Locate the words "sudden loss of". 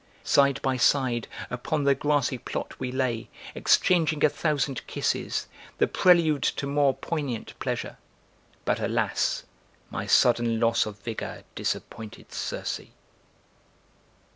10.07-10.97